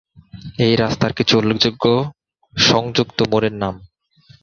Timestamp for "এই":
0.65-0.73